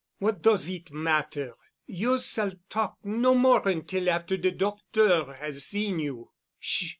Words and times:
"What 0.17 0.41
does 0.41 0.67
it 0.67 0.89
matter? 0.91 1.53
You 1.85 2.17
s'all 2.17 2.53
talk 2.71 2.97
no 3.03 3.35
more 3.35 3.67
until 3.67 4.09
after 4.09 4.35
de 4.35 4.49
doctor 4.51 5.33
'as 5.35 5.63
seen 5.65 5.99
you. 5.99 6.31